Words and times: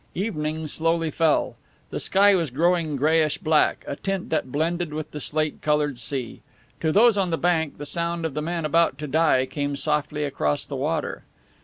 Evening 0.15 0.65
slowly 0.65 1.11
fell. 1.11 1.57
The 1.91 1.99
sky 1.99 2.33
was 2.33 2.49
growing 2.49 2.95
grayish 2.95 3.37
black, 3.37 3.85
a 3.87 3.95
tint 3.95 4.31
that 4.31 4.51
blended 4.51 4.95
with 4.95 5.11
the 5.11 5.19
slate 5.19 5.61
colored 5.61 5.99
sea. 5.99 6.41
To 6.79 6.91
those 6.91 7.19
on 7.19 7.29
the 7.29 7.37
bank, 7.37 7.77
the 7.77 7.85
sound 7.85 8.25
of 8.25 8.33
the 8.33 8.41
men 8.41 8.65
about 8.65 8.97
to 8.97 9.07
die 9.07 9.45
came 9.45 9.75
softly 9.75 10.23
across 10.23 10.65
the 10.65 10.75
water. 10.75 11.23